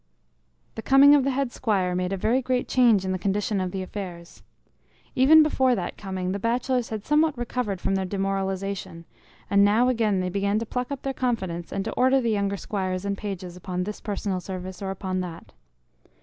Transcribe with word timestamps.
The 0.73 0.81
coming 0.81 1.13
of 1.13 1.23
the 1.23 1.29
head 1.29 1.51
squire 1.51 1.93
made 1.93 2.11
a 2.11 2.17
very 2.17 2.41
great 2.41 2.67
change 2.67 3.05
in 3.05 3.11
the 3.11 3.19
condition 3.19 3.61
of 3.61 3.71
affairs. 3.75 4.41
Even 5.13 5.43
before 5.43 5.75
that 5.75 5.95
coming 5.95 6.31
the 6.31 6.39
bachelors 6.39 6.89
had 6.89 7.05
somewhat 7.05 7.37
recovered 7.37 7.79
from 7.79 7.93
their 7.93 8.05
demoralization, 8.05 9.05
and 9.47 9.63
now 9.63 9.89
again 9.89 10.19
they 10.19 10.29
began 10.29 10.57
to 10.57 10.65
pluck 10.65 10.89
up 10.91 11.03
their 11.03 11.13
confidence 11.13 11.71
and 11.71 11.85
to 11.85 11.93
order 11.93 12.19
the 12.19 12.31
younger 12.31 12.57
squires 12.57 13.05
and 13.05 13.15
pages 13.15 13.55
upon 13.55 13.83
this 13.83 14.01
personal 14.01 14.39
service 14.39 14.81
or 14.81 14.89
upon 14.89 15.19
that. 15.19 15.53